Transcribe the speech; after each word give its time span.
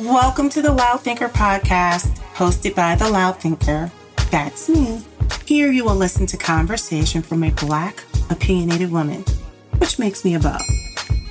Welcome 0.00 0.48
to 0.50 0.62
the 0.62 0.72
Loud 0.72 1.02
Thinker 1.02 1.28
podcast, 1.28 2.20
hosted 2.32 2.74
by 2.74 2.94
the 2.94 3.06
Loud 3.06 3.38
Thinker. 3.38 3.92
That's 4.30 4.66
me. 4.66 5.02
Here 5.44 5.70
you 5.70 5.84
will 5.84 5.94
listen 5.94 6.24
to 6.28 6.38
conversation 6.38 7.20
from 7.20 7.44
a 7.44 7.50
Black, 7.50 8.02
opinionated 8.30 8.90
woman, 8.90 9.26
which 9.76 9.98
makes 9.98 10.24
me 10.24 10.36
a 10.36 10.40
beau. 10.40 10.56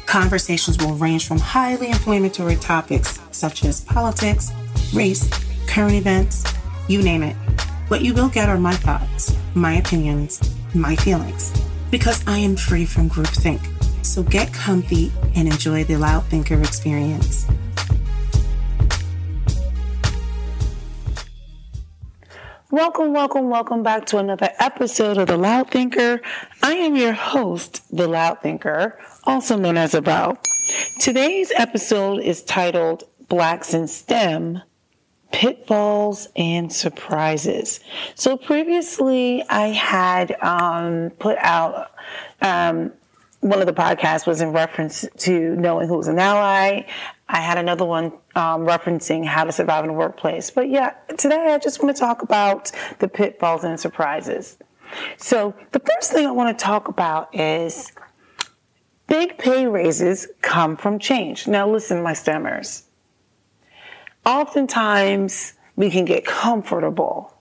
Conversations 0.05 0.77
will 0.77 0.93
range 0.93 1.27
from 1.27 1.39
highly 1.39 1.87
inflammatory 1.87 2.57
topics 2.57 3.19
such 3.31 3.65
as 3.65 3.81
politics, 3.81 4.51
race, 4.93 5.27
current 5.65 5.95
events, 5.95 6.43
you 6.87 7.01
name 7.01 7.23
it. 7.23 7.35
What 7.87 8.03
you 8.03 8.13
will 8.13 8.29
get 8.29 8.49
are 8.49 8.59
my 8.59 8.75
thoughts, 8.75 9.35
my 9.55 9.77
opinions, 9.77 10.39
my 10.75 10.95
feelings, 10.95 11.51
because 11.89 12.23
I 12.27 12.37
am 12.37 12.55
free 12.55 12.85
from 12.85 13.09
groupthink. 13.09 13.65
So 14.05 14.21
get 14.21 14.53
comfy 14.53 15.11
and 15.35 15.47
enjoy 15.47 15.85
the 15.85 15.97
Loud 15.97 16.25
Thinker 16.25 16.61
experience. 16.61 17.47
Welcome, 22.71 23.13
welcome, 23.13 23.49
welcome 23.49 23.81
back 23.81 24.05
to 24.07 24.19
another 24.19 24.51
episode 24.59 25.17
of 25.17 25.27
The 25.27 25.37
Loud 25.37 25.71
Thinker. 25.71 26.21
I 26.61 26.73
am 26.73 26.95
your 26.95 27.13
host, 27.13 27.81
The 27.91 28.07
Loud 28.07 28.43
Thinker, 28.43 28.99
also 29.23 29.57
known 29.57 29.75
as 29.75 29.95
a 29.95 30.03
beau. 30.03 30.37
Today's 30.99 31.51
episode 31.55 32.19
is 32.19 32.43
titled 32.43 33.05
Blacks 33.27 33.73
in 33.73 33.87
STEM 33.87 34.61
Pitfalls 35.31 36.27
and 36.35 36.71
Surprises. 36.71 37.79
So 38.13 38.37
previously, 38.37 39.43
I 39.49 39.69
had 39.69 40.39
um, 40.43 41.09
put 41.17 41.39
out 41.39 41.89
um, 42.43 42.91
one 43.41 43.61
of 43.61 43.67
the 43.67 43.73
podcasts 43.73 44.27
was 44.27 44.41
in 44.41 44.51
reference 44.51 45.05
to 45.17 45.55
knowing 45.55 45.87
who's 45.87 46.07
an 46.07 46.19
ally. 46.19 46.81
I 47.27 47.37
had 47.37 47.57
another 47.57 47.85
one 47.85 48.05
um, 48.35 48.65
referencing 48.65 49.25
how 49.25 49.45
to 49.45 49.51
survive 49.51 49.83
in 49.83 49.89
the 49.89 49.97
workplace. 49.97 50.51
But 50.51 50.69
yeah, 50.69 50.93
today 51.17 51.53
I 51.53 51.57
just 51.57 51.81
want 51.81 51.95
to 51.95 51.99
talk 51.99 52.21
about 52.21 52.71
the 52.99 53.07
pitfalls 53.07 53.63
and 53.63 53.79
surprises. 53.79 54.57
So 55.17 55.53
the 55.71 55.79
first 55.79 56.11
thing 56.11 56.25
I 56.25 56.31
want 56.31 56.57
to 56.57 56.63
talk 56.63 56.87
about 56.87 57.33
is 57.33 57.91
big 59.07 59.37
pay 59.37 59.67
raises 59.67 60.27
come 60.41 60.75
from 60.75 60.99
change. 60.99 61.47
Now 61.47 61.69
listen, 61.69 62.01
my 62.03 62.13
stemmers. 62.13 62.83
Oftentimes 64.25 65.53
we 65.75 65.89
can 65.89 66.03
get 66.05 66.25
comfortable, 66.25 67.33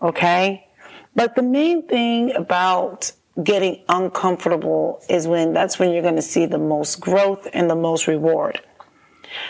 okay? 0.00 0.66
But 1.14 1.34
the 1.34 1.42
main 1.42 1.86
thing 1.86 2.34
about 2.34 3.12
getting 3.42 3.82
uncomfortable 3.88 5.02
is 5.08 5.26
when 5.26 5.52
that's 5.52 5.78
when 5.78 5.92
you're 5.92 6.02
going 6.02 6.16
to 6.16 6.22
see 6.22 6.46
the 6.46 6.58
most 6.58 7.00
growth 7.00 7.48
and 7.52 7.70
the 7.70 7.76
most 7.76 8.06
reward. 8.06 8.60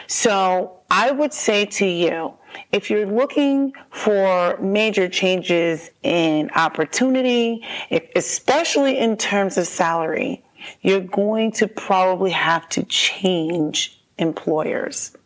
So 0.07 0.81
I 0.91 1.11
would 1.11 1.33
say 1.33 1.65
to 1.65 1.87
you, 1.87 2.35
if 2.71 2.91
you're 2.91 3.07
looking 3.07 3.73
for 3.91 4.57
major 4.59 5.09
changes 5.09 5.91
in 6.03 6.51
opportunity, 6.51 7.65
especially 8.15 8.99
in 8.99 9.17
terms 9.17 9.57
of 9.57 9.67
salary, 9.67 10.45
you're 10.83 11.01
going 11.01 11.51
to 11.53 11.67
probably 11.67 12.31
have 12.31 12.69
to 12.71 12.85
change 12.85 14.01
employers. 14.19 15.17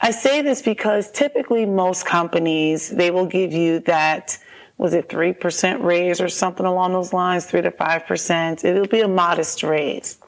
I 0.00 0.12
say 0.12 0.42
this 0.42 0.62
because 0.62 1.10
typically 1.10 1.66
most 1.66 2.06
companies, 2.06 2.88
they 2.90 3.10
will 3.10 3.26
give 3.26 3.52
you 3.52 3.80
that, 3.80 4.38
was 4.78 4.94
it 4.94 5.08
3% 5.08 5.82
raise 5.82 6.20
or 6.20 6.28
something 6.28 6.64
along 6.64 6.92
those 6.92 7.12
lines, 7.12 7.44
3 7.46 7.62
to 7.62 7.70
5%. 7.70 8.64
It'll 8.64 8.86
be 8.86 9.00
a 9.00 9.08
modest 9.08 9.62
raise. 9.62 10.18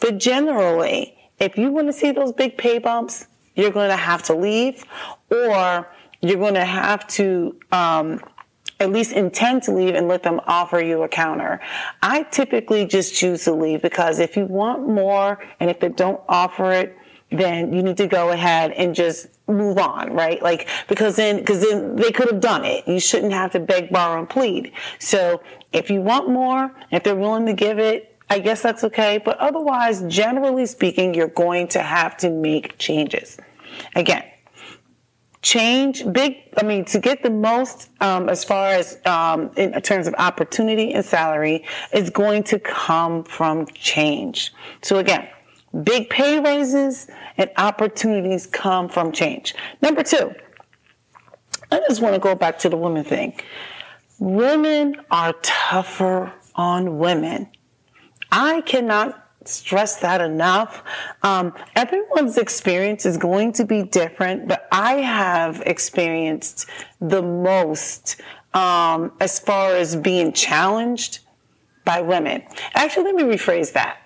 But 0.00 0.18
generally, 0.18 1.16
if 1.40 1.58
you 1.58 1.72
want 1.72 1.88
to 1.88 1.92
see 1.92 2.12
those 2.12 2.32
big 2.32 2.56
pay 2.56 2.78
bumps, 2.78 3.26
you're 3.56 3.72
going 3.72 3.90
to 3.90 3.96
have 3.96 4.22
to 4.24 4.34
leave 4.34 4.84
or 5.30 5.88
you're 6.20 6.38
going 6.38 6.54
to 6.54 6.64
have 6.64 7.06
to 7.08 7.56
um, 7.72 8.20
at 8.80 8.90
least 8.90 9.12
intend 9.12 9.64
to 9.64 9.72
leave 9.72 9.94
and 9.94 10.08
let 10.08 10.22
them 10.22 10.40
offer 10.46 10.80
you 10.80 11.02
a 11.02 11.08
counter. 11.08 11.60
I 12.02 12.22
typically 12.24 12.86
just 12.86 13.14
choose 13.14 13.44
to 13.44 13.52
leave 13.52 13.82
because 13.82 14.20
if 14.20 14.36
you 14.36 14.46
want 14.46 14.88
more 14.88 15.42
and 15.58 15.68
if 15.68 15.80
they 15.80 15.88
don't 15.88 16.20
offer 16.28 16.70
it, 16.72 16.96
then 17.38 17.72
you 17.72 17.82
need 17.82 17.96
to 17.98 18.06
go 18.06 18.30
ahead 18.30 18.72
and 18.72 18.94
just 18.94 19.28
move 19.48 19.78
on, 19.78 20.12
right? 20.12 20.42
Like, 20.42 20.68
because 20.88 21.16
then, 21.16 21.38
because 21.38 21.60
then 21.60 21.96
they 21.96 22.12
could 22.12 22.30
have 22.30 22.40
done 22.40 22.64
it. 22.64 22.86
You 22.86 23.00
shouldn't 23.00 23.32
have 23.32 23.52
to 23.52 23.60
beg, 23.60 23.90
borrow, 23.90 24.18
and 24.18 24.28
plead. 24.28 24.72
So 24.98 25.42
if 25.72 25.90
you 25.90 26.00
want 26.00 26.28
more, 26.28 26.74
if 26.90 27.02
they're 27.02 27.16
willing 27.16 27.46
to 27.46 27.52
give 27.52 27.78
it, 27.78 28.16
I 28.30 28.38
guess 28.38 28.62
that's 28.62 28.84
okay. 28.84 29.18
But 29.22 29.38
otherwise, 29.38 30.02
generally 30.08 30.66
speaking, 30.66 31.14
you're 31.14 31.28
going 31.28 31.68
to 31.68 31.80
have 31.80 32.16
to 32.18 32.30
make 32.30 32.78
changes. 32.78 33.38
Again, 33.94 34.24
change 35.44 36.10
big 36.10 36.38
i 36.56 36.62
mean 36.64 36.86
to 36.86 36.98
get 36.98 37.22
the 37.22 37.28
most 37.28 37.90
um, 38.00 38.30
as 38.30 38.42
far 38.42 38.68
as 38.68 38.98
um, 39.04 39.50
in 39.58 39.78
terms 39.82 40.06
of 40.06 40.14
opportunity 40.16 40.94
and 40.94 41.04
salary 41.04 41.62
is 41.92 42.08
going 42.08 42.42
to 42.42 42.58
come 42.58 43.22
from 43.24 43.66
change 43.74 44.54
so 44.80 44.96
again 44.96 45.28
big 45.82 46.08
pay 46.10 46.40
raises 46.40 47.08
and 47.36 47.50
opportunities 47.56 48.46
come 48.46 48.88
from 48.88 49.10
change 49.12 49.54
number 49.82 50.02
two 50.02 50.34
i 51.72 51.80
just 51.88 52.00
want 52.00 52.14
to 52.14 52.20
go 52.20 52.34
back 52.34 52.58
to 52.58 52.68
the 52.68 52.76
women 52.76 53.04
thing 53.04 53.34
women 54.18 54.94
are 55.10 55.32
tougher 55.42 56.32
on 56.54 56.98
women 56.98 57.48
I 58.34 58.62
cannot 58.62 59.24
stress 59.44 59.96
that 60.00 60.20
enough. 60.20 60.82
Um, 61.22 61.54
everyone's 61.76 62.36
experience 62.36 63.06
is 63.06 63.16
going 63.16 63.52
to 63.52 63.64
be 63.64 63.84
different, 63.84 64.48
but 64.48 64.66
I 64.72 64.94
have 64.94 65.62
experienced 65.66 66.68
the 67.00 67.22
most 67.22 68.20
um, 68.54 69.12
as 69.20 69.38
far 69.38 69.76
as 69.76 69.94
being 69.94 70.32
challenged 70.32 71.20
by 71.84 72.00
women. 72.00 72.42
Actually, 72.74 73.04
let 73.04 73.14
me 73.14 73.22
rephrase 73.22 73.72
that. 73.74 73.98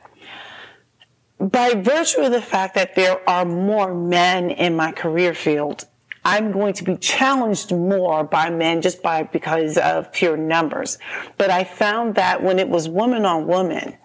By 1.39 1.75
virtue 1.75 2.23
of 2.23 2.33
the 2.33 2.43
fact 2.43 2.75
that 2.75 2.95
there 2.97 3.29
are 3.29 3.45
more 3.45 3.95
men 3.95 4.51
in 4.51 4.75
my 4.75 4.93
career 4.93 5.35
field, 5.35 5.87
I'm 6.25 6.51
going 6.53 6.75
to 6.75 6.85
be 6.85 6.97
challenged 6.97 7.71
more 7.71 8.25
by 8.25 8.51
men 8.51 8.83
just 8.83 9.03
by 9.03 9.23
because 9.23 9.79
of 9.79 10.13
pure 10.13 10.37
numbers. 10.37 10.99
But 11.37 11.51
I 11.51 11.65
found 11.65 12.17
that 12.17 12.43
when 12.43 12.59
it 12.59 12.69
was 12.69 12.89
woman 12.89 13.25
on 13.25 13.47
woman, 13.47 13.97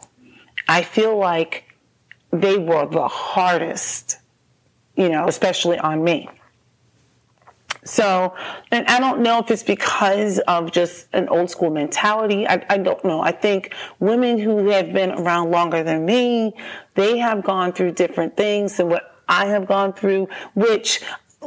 I 0.68 0.84
feel 0.84 1.18
like 1.18 1.66
they 2.32 2.58
were 2.58 2.86
the 2.86 3.08
hardest, 3.08 4.20
you 4.96 5.10
know, 5.10 5.28
especially 5.28 5.78
on 5.80 6.04
me. 6.04 6.30
So, 7.86 8.34
and 8.72 8.86
I 8.88 9.00
don't 9.00 9.22
know 9.22 9.40
if 9.40 9.52
it's 9.52 9.64
because 9.64 10.40
of 10.40 10.72
just 10.72 11.08
an 11.14 11.28
old 11.30 11.50
school 11.50 11.70
mentality. 11.70 12.48
I, 12.48 12.66
I, 12.70 12.78
don't 12.78 13.04
know. 13.04 13.22
I 13.22 13.32
think 13.32 13.74
women 14.00 14.38
who 14.38 14.70
have 14.70 14.94
been 14.94 15.12
around 15.12 15.52
longer 15.52 15.84
than 15.84 16.06
me, 16.06 16.54
they 16.96 17.18
have 17.18 17.44
gone 17.44 17.74
through 17.74 17.92
different 17.92 18.38
things 18.38 18.78
than 18.78 18.90
what 18.90 19.20
I 19.28 19.48
have 19.48 19.68
gone 19.68 19.94
through, 19.94 20.30
which 20.54 21.02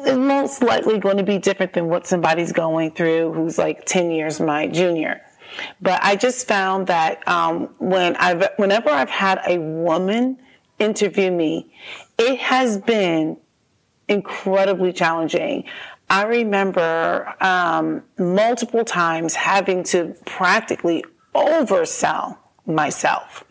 is 0.05 0.17
most 0.17 0.63
likely 0.63 0.99
going 0.99 1.17
to 1.17 1.23
be 1.23 1.39
different 1.39 1.73
than 1.73 1.89
what 1.89 2.07
somebody's 2.07 2.53
going 2.53 2.93
through 2.93 3.33
who's 3.33 3.59
like 3.59 3.87
10 3.87 4.11
years 4.11 4.41
my 4.41 4.67
junior. 4.67 5.23
But 5.81 6.03
I 6.03 6.17
just 6.17 6.47
found 6.47 6.89
that 6.89 7.27
um, 7.27 7.75
when 7.79 8.15
I've, 8.17 8.47
whenever 8.57 8.91
I've 8.91 9.11
had 9.11 9.41
a 9.47 9.59
woman 9.59 10.39
interview 10.79 11.31
me, 11.31 11.73
it 12.19 12.39
has 12.41 12.79
been 12.79 13.39
incredibly 14.09 14.93
challenging. 14.93 15.65
I 16.09 16.25
remember 16.25 17.35
um, 17.41 18.03
multiple 18.19 18.85
times 18.85 19.35
having 19.35 19.83
to 19.85 20.15
practically 20.25 21.05
oversell 21.35 22.39
myself. 22.67 23.45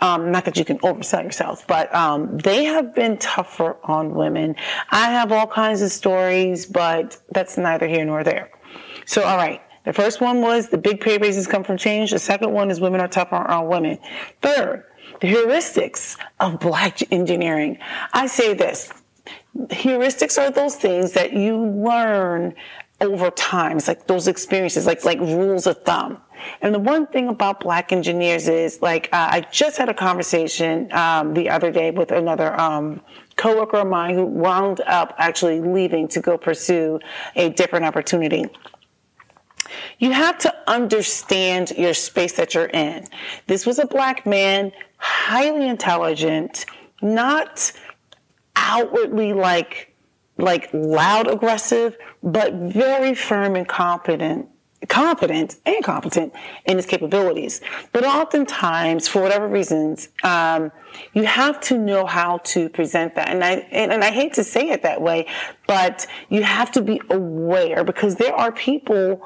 Um, 0.00 0.32
not 0.32 0.46
that 0.46 0.56
you 0.56 0.64
can 0.64 0.78
oversell 0.78 1.22
yourself, 1.22 1.66
but 1.66 1.94
um, 1.94 2.38
they 2.38 2.64
have 2.64 2.94
been 2.94 3.18
tougher 3.18 3.76
on 3.84 4.14
women. 4.14 4.56
I 4.90 5.10
have 5.10 5.32
all 5.32 5.46
kinds 5.46 5.82
of 5.82 5.92
stories, 5.92 6.64
but 6.64 7.18
that's 7.32 7.58
neither 7.58 7.86
here 7.86 8.04
nor 8.04 8.24
there. 8.24 8.50
So, 9.04 9.22
all 9.22 9.36
right. 9.36 9.60
The 9.84 9.94
first 9.94 10.20
one 10.20 10.42
was 10.42 10.68
the 10.68 10.78
big 10.78 11.00
pay 11.00 11.16
raises 11.16 11.46
come 11.46 11.64
from 11.64 11.78
change. 11.78 12.10
The 12.10 12.18
second 12.18 12.52
one 12.52 12.70
is 12.70 12.80
women 12.80 13.00
are 13.00 13.08
tougher 13.08 13.36
on 13.36 13.66
women. 13.66 13.98
Third, 14.42 14.84
the 15.20 15.28
heuristics 15.28 16.16
of 16.38 16.60
black 16.60 16.98
engineering. 17.10 17.78
I 18.12 18.26
say 18.26 18.52
this. 18.54 18.92
Heuristics 19.56 20.40
are 20.40 20.50
those 20.50 20.76
things 20.76 21.12
that 21.12 21.32
you 21.32 21.56
learn 21.58 22.54
over 23.00 23.30
time. 23.30 23.78
It's 23.78 23.88
like 23.88 24.06
those 24.06 24.28
experiences, 24.28 24.86
like, 24.86 25.04
like 25.04 25.18
rules 25.20 25.66
of 25.66 25.82
thumb. 25.84 26.18
And 26.62 26.74
the 26.74 26.78
one 26.78 27.06
thing 27.06 27.28
about 27.28 27.60
black 27.60 27.92
engineers 27.92 28.48
is 28.48 28.80
like, 28.80 29.08
uh, 29.12 29.28
I 29.30 29.40
just 29.52 29.76
had 29.76 29.88
a 29.88 29.94
conversation, 29.94 30.90
um, 30.92 31.34
the 31.34 31.50
other 31.50 31.70
day 31.70 31.90
with 31.90 32.12
another, 32.12 32.58
um, 32.58 33.00
coworker 33.36 33.78
of 33.78 33.88
mine 33.88 34.14
who 34.14 34.24
wound 34.24 34.80
up 34.86 35.14
actually 35.18 35.60
leaving 35.60 36.08
to 36.08 36.20
go 36.20 36.36
pursue 36.36 37.00
a 37.36 37.50
different 37.50 37.84
opportunity. 37.84 38.44
You 39.98 40.12
have 40.12 40.38
to 40.38 40.54
understand 40.66 41.72
your 41.76 41.94
space 41.94 42.32
that 42.34 42.54
you're 42.54 42.66
in. 42.66 43.06
This 43.46 43.66
was 43.66 43.78
a 43.78 43.86
black 43.86 44.26
man, 44.26 44.72
highly 44.98 45.68
intelligent, 45.68 46.66
not 47.02 47.72
outwardly 48.70 49.32
like 49.32 49.94
like 50.36 50.70
loud 50.72 51.26
aggressive, 51.28 51.98
but 52.22 52.54
very 52.54 53.14
firm 53.14 53.56
and 53.56 53.68
competent 53.68 54.48
competent 54.88 55.56
and 55.66 55.84
competent 55.84 56.32
in 56.64 56.76
his 56.76 56.86
capabilities. 56.86 57.60
But 57.92 58.04
oftentimes, 58.04 59.08
for 59.08 59.20
whatever 59.20 59.46
reasons, 59.46 60.08
um, 60.22 60.72
you 61.12 61.24
have 61.24 61.60
to 61.62 61.76
know 61.76 62.06
how 62.06 62.38
to 62.38 62.68
present 62.70 63.14
that. 63.16 63.28
And 63.28 63.44
I 63.44 63.52
and, 63.70 63.92
and 63.92 64.02
I 64.02 64.10
hate 64.10 64.34
to 64.34 64.44
say 64.44 64.70
it 64.70 64.82
that 64.82 65.02
way, 65.02 65.26
but 65.66 66.06
you 66.28 66.42
have 66.42 66.70
to 66.72 66.82
be 66.82 67.00
aware 67.10 67.84
because 67.84 68.16
there 68.16 68.34
are 68.34 68.50
people 68.52 69.22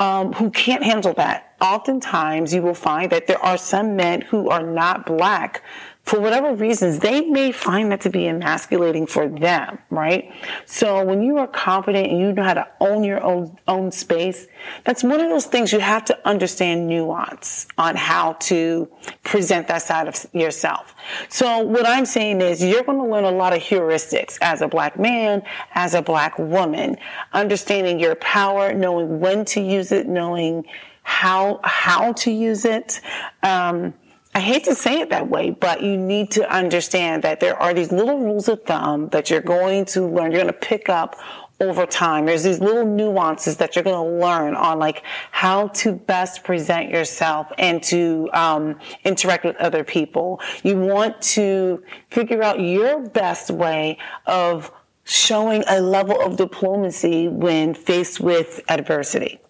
um, 0.00 0.32
who 0.32 0.50
can't 0.50 0.82
handle 0.82 1.14
that. 1.14 1.54
Oftentimes, 1.60 2.52
you 2.52 2.62
will 2.62 2.74
find 2.74 3.10
that 3.12 3.26
there 3.26 3.42
are 3.42 3.56
some 3.56 3.96
men 3.96 4.20
who 4.22 4.50
are 4.50 4.62
not 4.62 5.06
black 5.06 5.62
for 6.06 6.20
whatever 6.20 6.54
reasons, 6.54 7.00
they 7.00 7.20
may 7.22 7.50
find 7.50 7.90
that 7.90 8.00
to 8.02 8.10
be 8.10 8.28
emasculating 8.28 9.06
for 9.06 9.28
them, 9.28 9.80
right? 9.90 10.32
So 10.64 11.04
when 11.04 11.20
you 11.20 11.36
are 11.38 11.48
confident 11.48 12.06
and 12.12 12.20
you 12.20 12.32
know 12.32 12.44
how 12.44 12.54
to 12.54 12.68
own 12.80 13.02
your 13.02 13.20
own, 13.24 13.58
own 13.66 13.90
space, 13.90 14.46
that's 14.84 15.02
one 15.02 15.18
of 15.18 15.28
those 15.28 15.46
things 15.46 15.72
you 15.72 15.80
have 15.80 16.04
to 16.04 16.28
understand 16.28 16.86
nuance 16.86 17.66
on 17.76 17.96
how 17.96 18.34
to 18.34 18.88
present 19.24 19.66
that 19.66 19.82
side 19.82 20.06
of 20.06 20.24
yourself. 20.32 20.94
So 21.28 21.62
what 21.64 21.84
I'm 21.84 22.06
saying 22.06 22.40
is 22.40 22.62
you're 22.62 22.84
going 22.84 22.98
to 22.98 23.12
learn 23.12 23.24
a 23.24 23.32
lot 23.32 23.52
of 23.52 23.60
heuristics 23.60 24.38
as 24.40 24.62
a 24.62 24.68
black 24.68 24.96
man, 24.96 25.42
as 25.74 25.94
a 25.94 26.02
black 26.02 26.38
woman, 26.38 26.98
understanding 27.32 27.98
your 27.98 28.14
power, 28.14 28.72
knowing 28.72 29.18
when 29.18 29.44
to 29.46 29.60
use 29.60 29.90
it, 29.90 30.06
knowing 30.06 30.66
how, 31.02 31.58
how 31.64 32.12
to 32.12 32.30
use 32.30 32.64
it. 32.64 33.00
Um, 33.42 33.92
I 34.36 34.40
hate 34.40 34.64
to 34.64 34.74
say 34.74 35.00
it 35.00 35.08
that 35.08 35.30
way, 35.30 35.48
but 35.48 35.82
you 35.82 35.96
need 35.96 36.30
to 36.32 36.46
understand 36.54 37.22
that 37.22 37.40
there 37.40 37.56
are 37.56 37.72
these 37.72 37.90
little 37.90 38.18
rules 38.18 38.48
of 38.48 38.64
thumb 38.64 39.08
that 39.08 39.30
you're 39.30 39.40
going 39.40 39.86
to 39.86 40.06
learn, 40.06 40.30
you're 40.30 40.42
going 40.42 40.52
to 40.52 40.52
pick 40.52 40.90
up 40.90 41.16
over 41.58 41.86
time. 41.86 42.26
There's 42.26 42.42
these 42.42 42.60
little 42.60 42.84
nuances 42.84 43.56
that 43.56 43.74
you're 43.74 43.82
going 43.82 43.96
to 43.96 44.26
learn 44.26 44.54
on 44.54 44.78
like 44.78 45.04
how 45.30 45.68
to 45.68 45.94
best 45.94 46.44
present 46.44 46.90
yourself 46.90 47.50
and 47.56 47.82
to 47.84 48.28
um, 48.34 48.78
interact 49.04 49.46
with 49.46 49.56
other 49.56 49.82
people. 49.82 50.42
You 50.62 50.76
want 50.80 51.22
to 51.32 51.82
figure 52.10 52.42
out 52.42 52.60
your 52.60 53.00
best 53.08 53.50
way 53.50 53.96
of 54.26 54.70
showing 55.04 55.64
a 55.66 55.80
level 55.80 56.20
of 56.20 56.36
diplomacy 56.36 57.28
when 57.28 57.72
faced 57.72 58.20
with 58.20 58.60
adversity. 58.68 59.40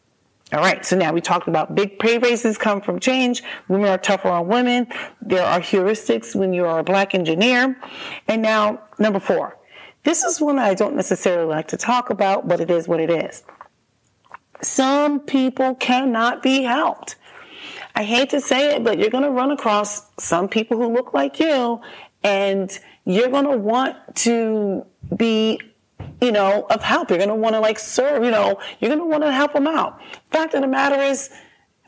All 0.52 0.60
right, 0.60 0.84
so 0.86 0.96
now 0.96 1.12
we 1.12 1.20
talked 1.20 1.48
about 1.48 1.74
big 1.74 1.98
pay 1.98 2.18
raises 2.18 2.56
come 2.56 2.80
from 2.80 3.00
change. 3.00 3.42
Women 3.66 3.88
are 3.88 3.98
tougher 3.98 4.28
on 4.28 4.46
women. 4.46 4.86
There 5.20 5.44
are 5.44 5.58
heuristics 5.58 6.36
when 6.36 6.52
you 6.52 6.66
are 6.66 6.78
a 6.78 6.84
black 6.84 7.16
engineer. 7.16 7.76
And 8.28 8.42
now, 8.42 8.80
number 8.98 9.18
four. 9.18 9.58
This 10.04 10.22
is 10.22 10.40
one 10.40 10.60
I 10.60 10.74
don't 10.74 10.94
necessarily 10.94 11.48
like 11.48 11.66
to 11.68 11.76
talk 11.76 12.10
about, 12.10 12.46
but 12.46 12.60
it 12.60 12.70
is 12.70 12.86
what 12.86 13.00
it 13.00 13.10
is. 13.10 13.42
Some 14.62 15.18
people 15.18 15.74
cannot 15.74 16.44
be 16.44 16.62
helped. 16.62 17.16
I 17.96 18.04
hate 18.04 18.30
to 18.30 18.40
say 18.40 18.76
it, 18.76 18.84
but 18.84 19.00
you're 19.00 19.10
going 19.10 19.24
to 19.24 19.30
run 19.30 19.50
across 19.50 20.08
some 20.20 20.48
people 20.48 20.76
who 20.76 20.94
look 20.94 21.12
like 21.12 21.40
you, 21.40 21.80
and 22.22 22.78
you're 23.04 23.30
going 23.30 23.46
to 23.46 23.56
want 23.56 23.96
to 24.16 24.86
be 25.16 25.60
you 26.20 26.32
know, 26.32 26.66
of 26.70 26.82
help. 26.82 27.10
You're 27.10 27.18
going 27.18 27.28
to 27.28 27.34
want 27.34 27.54
to 27.54 27.60
like 27.60 27.78
serve, 27.78 28.24
you 28.24 28.30
know, 28.30 28.58
you're 28.80 28.88
going 28.88 29.00
to 29.00 29.06
want 29.06 29.22
to 29.22 29.32
help 29.32 29.52
them 29.52 29.66
out. 29.66 30.00
Fact 30.30 30.54
of 30.54 30.62
the 30.62 30.68
matter 30.68 31.00
is, 31.00 31.30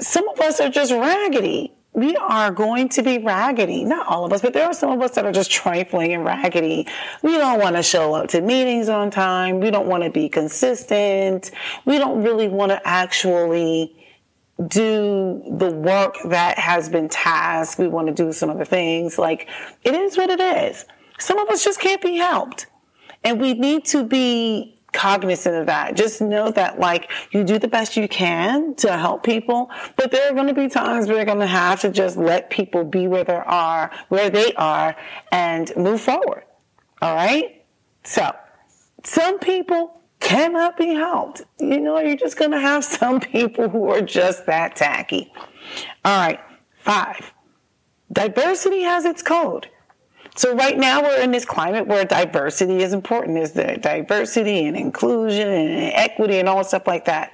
some 0.00 0.28
of 0.28 0.38
us 0.40 0.60
are 0.60 0.68
just 0.68 0.92
raggedy. 0.92 1.72
We 1.92 2.14
are 2.16 2.52
going 2.52 2.90
to 2.90 3.02
be 3.02 3.18
raggedy. 3.18 3.82
Not 3.84 4.06
all 4.06 4.24
of 4.24 4.32
us, 4.32 4.42
but 4.42 4.52
there 4.52 4.66
are 4.66 4.74
some 4.74 4.90
of 4.90 5.00
us 5.00 5.12
that 5.16 5.24
are 5.24 5.32
just 5.32 5.50
trifling 5.50 6.12
and 6.12 6.24
raggedy. 6.24 6.86
We 7.22 7.32
don't 7.32 7.58
want 7.58 7.74
to 7.74 7.82
show 7.82 8.14
up 8.14 8.28
to 8.28 8.40
meetings 8.40 8.88
on 8.88 9.10
time. 9.10 9.58
We 9.58 9.70
don't 9.70 9.88
want 9.88 10.04
to 10.04 10.10
be 10.10 10.28
consistent. 10.28 11.50
We 11.86 11.98
don't 11.98 12.22
really 12.22 12.46
want 12.46 12.70
to 12.70 12.80
actually 12.86 13.96
do 14.68 15.42
the 15.58 15.70
work 15.72 16.16
that 16.26 16.58
has 16.58 16.88
been 16.88 17.08
tasked. 17.08 17.80
We 17.80 17.88
want 17.88 18.08
to 18.08 18.14
do 18.14 18.32
some 18.32 18.50
other 18.50 18.64
things. 18.64 19.18
Like, 19.18 19.48
it 19.82 19.94
is 19.94 20.16
what 20.16 20.30
it 20.30 20.40
is. 20.40 20.84
Some 21.18 21.38
of 21.38 21.48
us 21.48 21.64
just 21.64 21.80
can't 21.80 22.02
be 22.02 22.16
helped. 22.16 22.66
And 23.24 23.40
we 23.40 23.54
need 23.54 23.84
to 23.86 24.04
be 24.04 24.78
cognizant 24.92 25.54
of 25.54 25.66
that. 25.66 25.96
Just 25.96 26.20
know 26.20 26.50
that 26.50 26.80
like 26.80 27.10
you 27.30 27.44
do 27.44 27.58
the 27.58 27.68
best 27.68 27.96
you 27.96 28.08
can 28.08 28.74
to 28.76 28.96
help 28.96 29.22
people, 29.22 29.70
but 29.96 30.10
there 30.10 30.30
are 30.30 30.34
going 30.34 30.46
to 30.46 30.54
be 30.54 30.68
times 30.68 31.06
where 31.06 31.16
you're 31.16 31.26
going 31.26 31.38
to 31.38 31.46
have 31.46 31.80
to 31.82 31.90
just 31.90 32.16
let 32.16 32.50
people 32.50 32.84
be 32.84 33.06
where 33.06 33.24
they 33.24 33.34
are, 33.34 33.90
where 34.08 34.30
they 34.30 34.54
are 34.54 34.96
and 35.30 35.72
move 35.76 36.00
forward. 36.00 36.44
All 37.02 37.14
right. 37.14 37.64
So 38.04 38.34
some 39.04 39.38
people 39.38 40.00
cannot 40.20 40.76
be 40.76 40.94
helped. 40.94 41.42
You 41.60 41.80
know, 41.80 41.98
you're 41.98 42.16
just 42.16 42.36
going 42.36 42.50
to 42.50 42.60
have 42.60 42.84
some 43.00 43.20
people 43.20 43.68
who 43.68 43.90
are 43.90 44.00
just 44.02 44.46
that 44.46 44.76
tacky. 44.76 45.32
All 46.04 46.18
right. 46.18 46.40
Five. 46.74 47.32
Diversity 48.12 48.82
has 48.82 49.04
its 49.04 49.22
code. 49.22 49.68
So 50.38 50.54
right 50.54 50.78
now 50.78 51.02
we're 51.02 51.20
in 51.20 51.32
this 51.32 51.44
climate 51.44 51.88
where 51.88 52.04
diversity 52.04 52.80
is 52.80 52.92
important. 52.92 53.38
Is 53.38 53.52
the 53.52 53.76
diversity 53.82 54.66
and 54.66 54.76
inclusion 54.76 55.48
and 55.48 55.92
equity 55.94 56.38
and 56.38 56.48
all 56.48 56.62
stuff 56.62 56.86
like 56.86 57.06
that. 57.06 57.32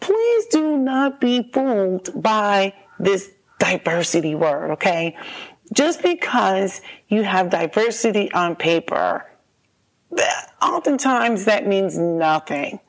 Please 0.00 0.46
do 0.46 0.76
not 0.76 1.20
be 1.20 1.48
fooled 1.52 2.10
by 2.20 2.74
this 2.98 3.30
diversity 3.60 4.34
word, 4.34 4.72
okay? 4.72 5.16
Just 5.72 6.02
because 6.02 6.80
you 7.06 7.22
have 7.22 7.50
diversity 7.50 8.32
on 8.32 8.56
paper, 8.56 9.24
oftentimes 10.60 11.44
that 11.44 11.68
means 11.68 11.96
nothing. 11.96 12.80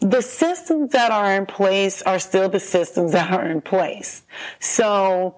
The 0.00 0.20
systems 0.20 0.92
that 0.92 1.10
are 1.10 1.34
in 1.34 1.46
place 1.46 2.02
are 2.02 2.18
still 2.18 2.50
the 2.50 2.60
systems 2.60 3.12
that 3.12 3.32
are 3.32 3.46
in 3.46 3.62
place. 3.62 4.24
So 4.60 5.34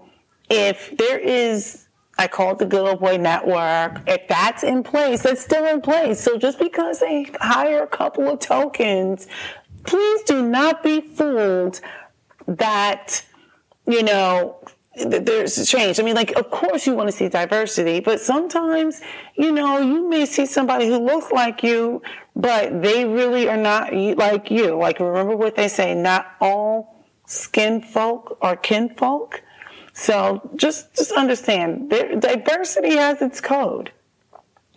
if 0.51 0.97
there 0.97 1.21
is 1.21 1.88
I 2.19 2.27
call 2.27 2.53
it 2.53 2.59
the 2.59 2.67
Good 2.67 2.87
Old 2.87 3.01
Boy 3.01 3.17
Network. 3.17 4.03
If 4.09 4.27
that's 4.29 4.65
in 4.65 4.83
place, 4.83 5.25
it's 5.25 5.41
still 5.41 5.65
in 5.67 5.81
place. 5.81 6.21
So 6.21 6.37
just 6.37 6.59
because 6.59 6.99
they 6.99 7.31
hire 7.41 7.83
a 7.85 7.87
couple 7.87 8.29
of 8.29 8.41
tokens, 8.41 9.29
please 9.85 10.23
do 10.25 10.47
not 10.47 10.83
be 10.83 11.01
fooled 11.01 11.81
that, 12.47 13.25
you 13.87 14.03
know, 14.03 14.59
there's 14.97 15.69
change. 15.71 16.01
I 16.01 16.03
mean, 16.03 16.17
like, 16.17 16.33
of 16.33 16.51
course 16.51 16.87
you 16.87 16.95
want 16.95 17.09
to 17.09 17.17
see 17.17 17.29
diversity, 17.29 18.01
but 18.01 18.21
sometimes, 18.21 19.01
you 19.37 19.53
know, 19.53 19.79
you 19.79 20.09
may 20.09 20.27
see 20.27 20.45
somebody 20.45 20.89
who 20.89 20.99
looks 20.99 21.31
like 21.31 21.63
you, 21.63 22.03
but 22.35 22.83
they 22.83 23.05
really 23.05 23.49
are 23.49 23.57
not 23.57 23.95
like 23.95 24.51
you. 24.51 24.77
Like, 24.77 24.99
remember 24.99 25.37
what 25.37 25.55
they 25.55 25.69
say, 25.69 25.95
not 25.95 26.33
all 26.41 27.05
skin 27.27 27.81
folk 27.81 28.39
are 28.41 28.57
kinfolk. 28.57 29.43
So 29.99 30.49
just 30.55 30.95
just 30.95 31.11
understand, 31.11 31.91
diversity 31.91 32.95
has 32.97 33.21
its 33.21 33.41
code. 33.41 33.91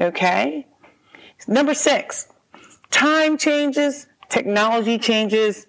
Okay. 0.02 0.66
Number 1.48 1.76
six, 1.76 2.28
time 2.90 3.38
changes, 3.38 4.08
technology 4.30 4.98
changes, 4.98 5.68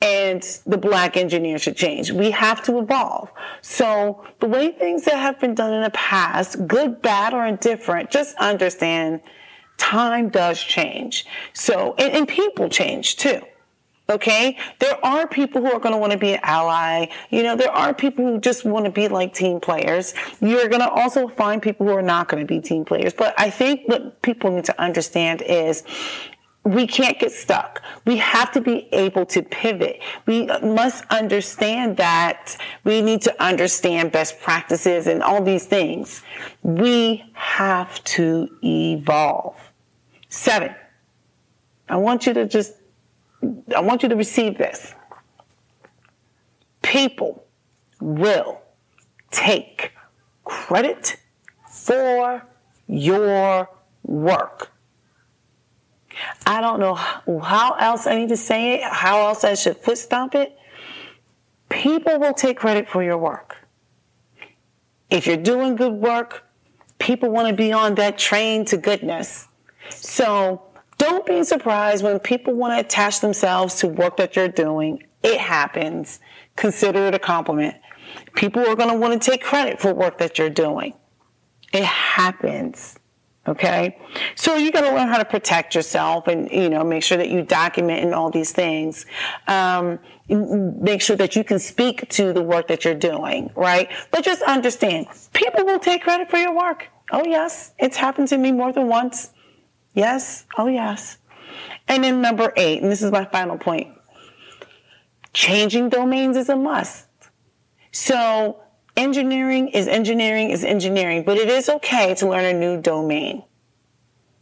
and 0.00 0.42
the 0.66 0.78
black 0.78 1.18
engineer 1.18 1.58
should 1.58 1.76
change. 1.76 2.12
We 2.12 2.30
have 2.30 2.62
to 2.64 2.78
evolve. 2.78 3.30
So 3.60 4.24
the 4.40 4.46
way 4.46 4.72
things 4.72 5.04
that 5.04 5.18
have 5.18 5.38
been 5.38 5.54
done 5.54 5.74
in 5.74 5.82
the 5.82 5.90
past, 5.90 6.66
good, 6.66 7.02
bad, 7.02 7.34
or 7.34 7.44
indifferent, 7.44 8.10
just 8.10 8.34
understand 8.36 9.20
time 9.76 10.30
does 10.30 10.58
change. 10.58 11.26
So, 11.52 11.94
and, 11.98 12.10
and 12.14 12.26
people 12.26 12.70
change 12.70 13.16
too. 13.16 13.42
Okay. 14.08 14.58
There 14.80 15.02
are 15.04 15.26
people 15.26 15.62
who 15.62 15.72
are 15.72 15.80
going 15.80 15.94
to 15.94 15.98
want 15.98 16.12
to 16.12 16.18
be 16.18 16.34
an 16.34 16.40
ally. 16.42 17.06
You 17.30 17.42
know, 17.42 17.56
there 17.56 17.70
are 17.70 17.94
people 17.94 18.24
who 18.26 18.38
just 18.38 18.64
want 18.64 18.84
to 18.84 18.90
be 18.90 19.08
like 19.08 19.32
team 19.32 19.60
players. 19.60 20.12
You're 20.40 20.68
going 20.68 20.82
to 20.82 20.90
also 20.90 21.26
find 21.26 21.62
people 21.62 21.86
who 21.86 21.92
are 21.92 22.02
not 22.02 22.28
going 22.28 22.46
to 22.46 22.46
be 22.46 22.60
team 22.60 22.84
players. 22.84 23.14
But 23.14 23.34
I 23.38 23.48
think 23.48 23.88
what 23.88 24.20
people 24.20 24.50
need 24.50 24.66
to 24.66 24.78
understand 24.80 25.40
is 25.40 25.84
we 26.64 26.86
can't 26.86 27.18
get 27.18 27.32
stuck. 27.32 27.82
We 28.06 28.16
have 28.18 28.52
to 28.52 28.60
be 28.60 28.88
able 28.92 29.26
to 29.26 29.42
pivot. 29.42 30.00
We 30.26 30.46
must 30.62 31.04
understand 31.10 31.98
that 31.98 32.56
we 32.84 33.02
need 33.02 33.22
to 33.22 33.42
understand 33.42 34.12
best 34.12 34.40
practices 34.40 35.06
and 35.06 35.22
all 35.22 35.42
these 35.42 35.66
things. 35.66 36.22
We 36.62 37.24
have 37.34 38.02
to 38.04 38.48
evolve. 38.62 39.56
Seven. 40.28 40.74
I 41.88 41.96
want 41.96 42.26
you 42.26 42.32
to 42.34 42.46
just 42.46 42.74
I 43.74 43.80
want 43.80 44.02
you 44.02 44.08
to 44.08 44.16
receive 44.16 44.58
this. 44.58 44.94
People 46.82 47.44
will 48.00 48.60
take 49.30 49.92
credit 50.44 51.16
for 51.68 52.42
your 52.86 53.68
work. 54.04 54.70
I 56.46 56.60
don't 56.60 56.78
know 56.80 56.94
how 56.94 57.72
else 57.74 58.06
I 58.06 58.16
need 58.16 58.28
to 58.28 58.36
say 58.36 58.74
it, 58.74 58.82
how 58.84 59.26
else 59.26 59.44
I 59.44 59.54
should 59.54 59.76
foot 59.78 59.98
stomp 59.98 60.34
it. 60.34 60.56
People 61.68 62.20
will 62.20 62.34
take 62.34 62.56
credit 62.58 62.88
for 62.88 63.02
your 63.02 63.18
work. 63.18 63.56
If 65.10 65.26
you're 65.26 65.36
doing 65.36 65.76
good 65.76 65.94
work, 65.94 66.44
people 66.98 67.30
want 67.30 67.48
to 67.48 67.54
be 67.54 67.72
on 67.72 67.94
that 67.96 68.18
train 68.18 68.64
to 68.66 68.76
goodness. 68.76 69.48
So 69.90 70.62
don't 71.04 71.26
be 71.26 71.44
surprised 71.44 72.02
when 72.02 72.18
people 72.18 72.54
want 72.54 72.74
to 72.74 72.80
attach 72.80 73.20
themselves 73.20 73.76
to 73.76 73.88
work 73.88 74.16
that 74.16 74.36
you're 74.36 74.48
doing. 74.48 75.02
It 75.22 75.38
happens. 75.38 76.20
Consider 76.56 77.06
it 77.06 77.14
a 77.14 77.18
compliment. 77.18 77.76
People 78.34 78.66
are 78.66 78.76
going 78.76 78.90
to 78.90 78.96
want 78.96 79.20
to 79.20 79.30
take 79.30 79.42
credit 79.42 79.80
for 79.80 79.92
work 79.92 80.18
that 80.18 80.38
you're 80.38 80.50
doing. 80.50 80.94
It 81.72 81.84
happens. 81.84 82.98
Okay. 83.46 83.98
So 84.36 84.56
you 84.56 84.72
got 84.72 84.82
to 84.82 84.94
learn 84.94 85.08
how 85.08 85.18
to 85.18 85.24
protect 85.24 85.74
yourself 85.74 86.28
and, 86.28 86.50
you 86.50 86.70
know, 86.70 86.82
make 86.82 87.02
sure 87.02 87.18
that 87.18 87.28
you 87.28 87.42
document 87.42 88.02
and 88.02 88.14
all 88.14 88.30
these 88.30 88.52
things. 88.52 89.04
Um, 89.46 89.98
make 90.28 91.02
sure 91.02 91.16
that 91.16 91.36
you 91.36 91.44
can 91.44 91.58
speak 91.58 92.08
to 92.10 92.32
the 92.32 92.42
work 92.42 92.68
that 92.68 92.86
you're 92.86 92.94
doing, 92.94 93.50
right? 93.54 93.90
But 94.10 94.24
just 94.24 94.40
understand 94.42 95.08
people 95.34 95.66
will 95.66 95.78
take 95.78 96.02
credit 96.02 96.30
for 96.30 96.38
your 96.38 96.56
work. 96.56 96.88
Oh, 97.12 97.24
yes. 97.26 97.72
It's 97.78 97.98
happened 97.98 98.28
to 98.28 98.38
me 98.38 98.50
more 98.50 98.72
than 98.72 98.88
once. 98.88 99.33
Yes. 99.94 100.44
Oh, 100.58 100.66
yes. 100.66 101.18
And 101.88 102.04
then 102.04 102.20
number 102.20 102.52
eight, 102.56 102.82
and 102.82 102.90
this 102.90 103.02
is 103.02 103.10
my 103.10 103.24
final 103.24 103.56
point 103.56 103.94
changing 105.34 105.90
domains 105.90 106.36
is 106.36 106.48
a 106.48 106.56
must. 106.56 107.06
So 107.92 108.62
engineering 108.96 109.68
is 109.68 109.86
engineering 109.88 110.50
is 110.50 110.64
engineering, 110.64 111.24
but 111.24 111.36
it 111.36 111.48
is 111.48 111.68
okay 111.68 112.14
to 112.14 112.28
learn 112.28 112.44
a 112.44 112.58
new 112.58 112.80
domain. 112.80 113.42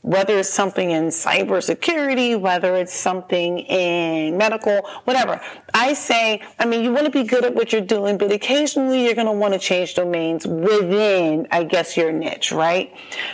Whether 0.02 0.38
it's 0.38 0.50
something 0.50 0.90
in 0.90 1.06
cybersecurity, 1.06 2.38
whether 2.38 2.74
it's 2.74 2.92
something 2.92 3.60
in 3.60 4.36
medical, 4.36 4.80
whatever. 5.04 5.40
I 5.72 5.92
say, 5.92 6.42
I 6.58 6.66
mean, 6.66 6.82
you 6.82 6.92
want 6.92 7.04
to 7.04 7.12
be 7.12 7.22
good 7.22 7.44
at 7.44 7.54
what 7.54 7.72
you're 7.72 7.80
doing, 7.80 8.18
but 8.18 8.32
occasionally 8.32 9.04
you're 9.04 9.14
going 9.14 9.28
to 9.28 9.32
want 9.32 9.54
to 9.54 9.60
change 9.60 9.94
domains 9.94 10.44
within, 10.44 11.46
I 11.52 11.62
guess, 11.62 11.96
your 11.96 12.10
niche, 12.10 12.50
right? 12.50 12.92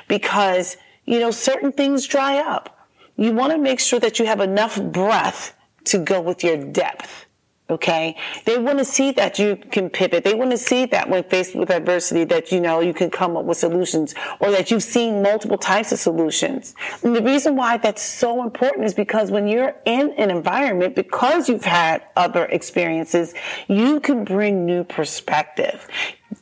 Because, 0.08 0.76
you 1.08 1.18
know, 1.20 1.30
certain 1.30 1.72
things 1.72 2.06
dry 2.06 2.36
up. 2.36 2.86
You 3.16 3.32
want 3.32 3.52
to 3.52 3.58
make 3.58 3.80
sure 3.80 3.98
that 3.98 4.18
you 4.18 4.26
have 4.26 4.40
enough 4.40 4.80
breath 4.80 5.56
to 5.84 5.98
go 5.98 6.20
with 6.20 6.44
your 6.44 6.58
depth. 6.58 7.24
Okay. 7.70 8.16
They 8.46 8.56
want 8.56 8.78
to 8.78 8.84
see 8.84 9.12
that 9.12 9.38
you 9.38 9.56
can 9.56 9.90
pivot. 9.90 10.24
They 10.24 10.32
want 10.32 10.52
to 10.52 10.58
see 10.58 10.86
that 10.86 11.10
when 11.10 11.22
faced 11.24 11.54
with 11.54 11.70
adversity 11.70 12.24
that, 12.24 12.50
you 12.50 12.60
know, 12.60 12.80
you 12.80 12.94
can 12.94 13.10
come 13.10 13.36
up 13.36 13.44
with 13.44 13.58
solutions 13.58 14.14
or 14.40 14.50
that 14.50 14.70
you've 14.70 14.82
seen 14.82 15.20
multiple 15.22 15.58
types 15.58 15.92
of 15.92 15.98
solutions. 15.98 16.74
And 17.02 17.14
the 17.14 17.22
reason 17.22 17.56
why 17.56 17.76
that's 17.76 18.02
so 18.02 18.42
important 18.42 18.86
is 18.86 18.94
because 18.94 19.30
when 19.30 19.46
you're 19.48 19.74
in 19.84 20.12
an 20.12 20.30
environment, 20.30 20.94
because 20.94 21.50
you've 21.50 21.64
had 21.64 22.04
other 22.16 22.46
experiences, 22.46 23.34
you 23.66 24.00
can 24.00 24.24
bring 24.24 24.64
new 24.64 24.82
perspective. 24.82 25.86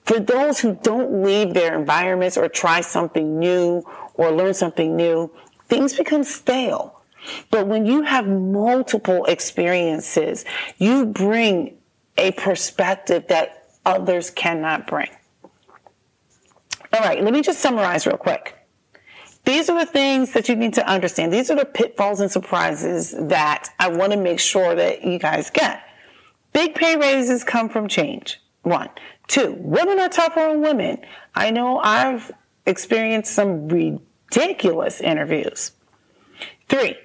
For 0.04 0.20
those 0.20 0.60
who 0.60 0.78
don't 0.80 1.24
leave 1.24 1.54
their 1.54 1.76
environments 1.76 2.36
or 2.36 2.48
try 2.48 2.82
something 2.82 3.40
new 3.40 3.84
or 4.14 4.30
learn 4.30 4.54
something 4.54 4.94
new, 4.94 5.32
things 5.68 5.96
become 5.96 6.22
stale. 6.22 6.95
But 7.50 7.66
when 7.66 7.86
you 7.86 8.02
have 8.02 8.26
multiple 8.26 9.24
experiences, 9.24 10.44
you 10.78 11.06
bring 11.06 11.78
a 12.16 12.32
perspective 12.32 13.26
that 13.28 13.68
others 13.84 14.30
cannot 14.30 14.86
bring. 14.86 15.10
All 16.92 17.00
right, 17.00 17.22
let 17.22 17.32
me 17.32 17.42
just 17.42 17.60
summarize 17.60 18.06
real 18.06 18.16
quick. 18.16 18.54
These 19.44 19.70
are 19.70 19.78
the 19.78 19.90
things 19.90 20.32
that 20.32 20.48
you 20.48 20.56
need 20.56 20.74
to 20.74 20.88
understand. 20.88 21.32
These 21.32 21.50
are 21.50 21.56
the 21.56 21.64
pitfalls 21.64 22.20
and 22.20 22.30
surprises 22.30 23.14
that 23.16 23.68
I 23.78 23.88
want 23.88 24.12
to 24.12 24.18
make 24.18 24.40
sure 24.40 24.74
that 24.74 25.04
you 25.04 25.18
guys 25.18 25.50
get. 25.50 25.82
Big 26.52 26.74
pay 26.74 26.96
raises 26.96 27.44
come 27.44 27.68
from 27.68 27.86
change. 27.86 28.40
One. 28.62 28.88
Two, 29.28 29.54
women 29.58 30.00
are 30.00 30.08
tougher 30.08 30.40
on 30.40 30.62
women. 30.62 30.98
I 31.34 31.50
know 31.50 31.78
I've 31.78 32.32
experienced 32.64 33.34
some 33.34 33.68
ridiculous 33.68 35.00
interviews. 35.00 35.72
Three, 36.68 36.96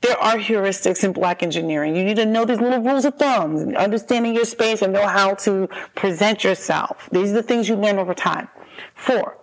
there 0.00 0.16
are 0.18 0.36
heuristics 0.36 1.02
in 1.02 1.12
black 1.12 1.42
engineering. 1.42 1.96
You 1.96 2.04
need 2.04 2.16
to 2.16 2.26
know 2.26 2.44
these 2.44 2.60
little 2.60 2.80
rules 2.80 3.04
of 3.04 3.16
thumb, 3.16 3.74
understanding 3.76 4.34
your 4.34 4.44
space 4.44 4.82
and 4.82 4.92
know 4.92 5.06
how 5.06 5.34
to 5.34 5.68
present 5.94 6.44
yourself. 6.44 7.08
These 7.10 7.30
are 7.30 7.34
the 7.34 7.42
things 7.42 7.68
you 7.68 7.76
learn 7.76 7.98
over 7.98 8.14
time. 8.14 8.48
Four, 8.94 9.38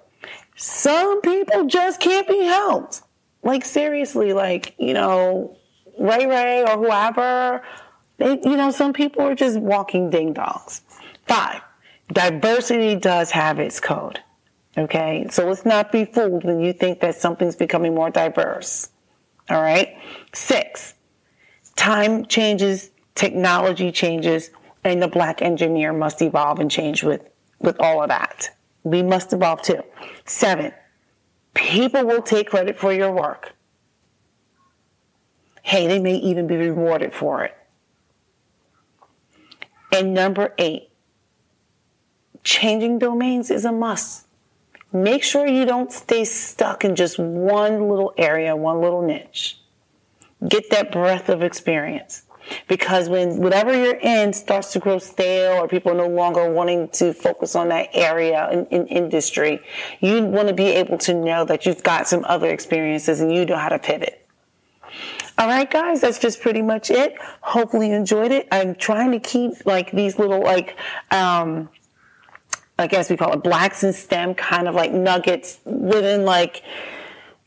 some 0.56 1.22
people 1.22 1.66
just 1.66 2.00
can't 2.00 2.28
be 2.28 2.44
helped. 2.46 3.02
Like 3.44 3.66
seriously, 3.66 4.34
like, 4.34 4.74
you 4.78 4.94
know, 4.94 5.58
Ray 6.00 6.26
Ray 6.26 6.64
or 6.64 6.78
whoever, 6.78 7.62
they, 8.18 8.40
you 8.44 8.58
know, 8.58 8.72
some 8.72 8.94
people 8.94 9.24
are 9.24 9.36
just 9.36 9.60
walking 9.60 10.10
ding 10.10 10.34
dongs. 10.34 10.82
Five, 11.28 11.62
diversity 12.12 12.96
does 12.96 13.32
have 13.32 13.60
its 13.60 13.80
code. 13.80 14.20
Okay. 14.78 15.28
So 15.30 15.48
let's 15.48 15.66
not 15.66 15.92
be 15.92 16.06
fooled 16.06 16.44
when 16.44 16.60
you 16.60 16.74
think 16.74 17.00
that 17.02 17.16
something's 17.16 17.56
becoming 17.56 17.94
more 17.94 18.10
diverse. 18.10 18.90
All 19.50 19.62
right. 19.62 19.98
Six, 20.34 20.96
time 21.76 22.26
changes, 22.26 22.92
technology 23.14 23.92
changes, 23.92 24.50
and 24.84 25.02
the 25.02 25.08
black 25.08 25.42
engineer 25.42 25.94
must 25.94 26.22
evolve 26.22 26.60
and 26.60 26.70
change 26.70 27.04
with, 27.04 27.22
with 27.60 27.80
all 27.80 28.02
of 28.02 28.10
that. 28.10 28.50
We 28.84 29.02
must 29.04 29.34
evolve 29.34 29.62
too. 29.62 29.84
Seven, 30.26 30.72
people 31.54 32.06
will 32.06 32.22
take 32.22 32.50
credit 32.50 32.78
for 32.78 32.94
your 32.94 33.12
work. 33.12 33.54
Hey, 35.64 35.88
they 35.88 36.00
may 36.00 36.16
even 36.16 36.46
be 36.46 36.56
rewarded 36.56 37.14
for 37.14 37.44
it. 37.44 37.58
And 39.92 40.14
number 40.14 40.54
eight, 40.58 40.90
changing 42.44 43.00
domains 43.00 43.50
is 43.50 43.66
a 43.66 43.72
must 43.72 44.25
make 44.96 45.24
sure 45.24 45.46
you 45.46 45.66
don't 45.66 45.92
stay 45.92 46.24
stuck 46.24 46.86
in 46.86 46.96
just 46.96 47.20
one 47.20 47.90
little 47.90 48.14
area, 48.18 48.56
one 48.56 48.82
little 48.82 49.02
niche. 49.02 49.60
Get 50.48 50.70
that 50.72 50.92
breadth 50.92 51.30
of 51.30 51.44
experience. 51.44 52.24
Because 52.68 53.10
when 53.10 53.38
whatever 53.38 53.74
you're 53.74 53.98
in 53.98 54.32
starts 54.32 54.72
to 54.74 54.80
grow 54.80 55.00
stale 55.00 55.64
or 55.64 55.68
people 55.68 55.92
are 55.92 55.96
no 55.96 56.08
longer 56.08 56.50
wanting 56.52 56.90
to 56.90 57.14
focus 57.14 57.56
on 57.56 57.70
that 57.70 57.90
area 57.94 58.50
in, 58.52 58.66
in 58.68 58.88
industry, 58.88 59.62
you 60.00 60.24
want 60.24 60.48
to 60.48 60.54
be 60.54 60.68
able 60.68 60.98
to 61.00 61.14
know 61.14 61.44
that 61.46 61.66
you've 61.66 61.84
got 61.84 62.08
some 62.08 62.24
other 62.26 62.50
experiences 62.50 63.20
and 63.20 63.34
you 63.34 63.46
know 63.46 63.58
how 63.58 63.70
to 63.70 63.80
pivot. 63.80 64.28
All 65.38 65.48
right, 65.48 65.70
guys, 65.70 66.02
that's 66.02 66.20
just 66.20 66.40
pretty 66.40 66.62
much 66.62 66.90
it. 66.90 67.16
Hopefully 67.42 67.90
you 67.90 67.96
enjoyed 67.96 68.32
it. 68.32 68.48
I'm 68.52 68.76
trying 68.76 69.12
to 69.12 69.20
keep 69.20 69.66
like 69.66 69.92
these 69.92 70.18
little 70.18 70.42
like, 70.42 70.78
um, 71.12 71.68
I 72.78 72.88
guess 72.88 73.10
we 73.10 73.18
call 73.18 73.34
it 73.34 73.44
blacks 73.44 73.84
and 73.84 73.96
STEM 73.96 74.36
kind 74.36 74.68
of 74.68 74.76
like 74.76 74.92
nuggets 74.92 75.60
within 75.66 76.26
like 76.26 76.62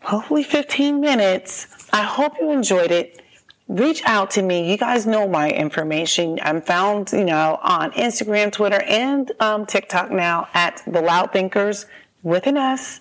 hopefully 0.01 0.43
15 0.43 1.01
minutes. 1.01 1.67
I 1.93 2.03
hope 2.03 2.35
you 2.41 2.51
enjoyed 2.51 2.91
it. 2.91 3.21
Reach 3.69 4.03
out 4.07 4.31
to 4.33 4.43
me. 4.43 4.71
You 4.71 4.79
guys 4.79 5.07
know 5.07 5.29
my 5.29 5.51
information. 5.51 6.39
I'm 6.43 6.63
found, 6.63 7.13
you 7.13 7.25
know, 7.25 7.59
on 7.63 7.93
Instagram, 7.93 8.51
Twitter, 8.51 8.83
and 8.83 9.31
um, 9.41 9.67
TikTok 9.67 10.11
now 10.11 10.49
at 10.55 10.83
the 10.87 11.03
Loud 11.03 11.33
Thinkers 11.33 11.85
with 12.23 12.47
an 12.47 12.57
S. 12.57 13.01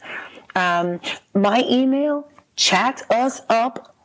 Um, 0.56 1.00
my 1.34 1.64
email, 1.70 2.30
chat 2.58 3.04
us 3.10 3.42
up 3.48 3.96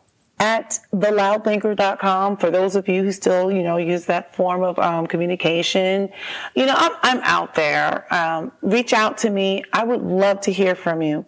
at 0.42 0.80
theloudthinker.com 0.92 2.36
for 2.36 2.50
those 2.50 2.74
of 2.74 2.88
you 2.88 3.04
who 3.04 3.12
still, 3.12 3.52
you 3.52 3.62
know, 3.62 3.76
use 3.76 4.06
that 4.06 4.34
form 4.34 4.64
of 4.64 4.76
um, 4.80 5.06
communication. 5.06 6.10
You 6.56 6.66
know, 6.66 6.74
I'm, 6.76 6.92
I'm 7.02 7.20
out 7.22 7.54
there. 7.54 8.12
Um, 8.12 8.50
reach 8.60 8.92
out 8.92 9.18
to 9.18 9.30
me. 9.30 9.62
I 9.72 9.84
would 9.84 10.02
love 10.02 10.40
to 10.40 10.52
hear 10.52 10.74
from 10.74 11.00
you. 11.00 11.24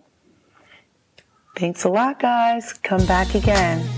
Thanks 1.54 1.84
a 1.84 1.88
lot, 1.88 2.18
guys. 2.18 2.72
Come 2.72 3.06
back 3.06 3.36
again. 3.36 3.88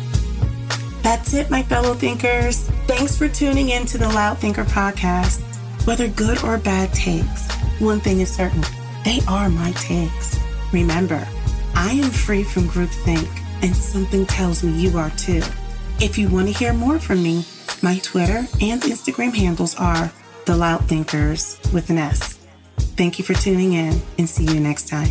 That's 1.03 1.33
it, 1.33 1.49
my 1.49 1.63
fellow 1.63 1.95
thinkers. 1.95 2.69
Thanks 2.87 3.17
for 3.17 3.27
tuning 3.27 3.71
in 3.71 3.87
to 3.87 3.97
the 3.97 4.09
Loud 4.09 4.37
Thinker 4.37 4.65
podcast. 4.65 5.41
Whether 5.87 6.09
good 6.09 6.45
or 6.45 6.59
bad 6.59 6.93
takes, 6.93 7.51
one 7.81 8.01
thing 8.01 8.21
is 8.21 8.31
certain 8.31 8.63
they 9.03 9.21
are 9.27 9.49
my 9.49 9.73
takes. 9.73 10.39
Remember, 10.75 11.27
I 11.75 11.93
am 11.93 12.11
free 12.11 12.45
from 12.45 12.65
groupthink 12.65 13.46
and 13.63 13.75
something 13.75 14.27
tells 14.27 14.63
me 14.63 14.73
you 14.73 14.99
are 14.99 15.11
too. 15.11 15.43
If 16.01 16.19
you 16.19 16.29
want 16.29 16.49
to 16.49 16.53
hear 16.53 16.73
more 16.73 16.99
from 16.99 17.23
me, 17.23 17.45
my 17.83 17.99
Twitter 17.99 18.47
and 18.61 18.83
Instagram 18.83 19.35
handles 19.35 19.75
are 19.77 20.13
The 20.45 20.57
Loud 20.57 20.85
Thinkers 20.89 21.59
with 21.73 21.91
an 21.91 21.99
S. 21.99 22.39
Thank 22.97 23.19
you 23.19 23.25
for 23.25 23.35
tuning 23.35 23.75
in 23.75 24.01
and 24.19 24.29
see 24.29 24.45
you 24.45 24.61
next 24.61 24.89
time. 24.89 25.09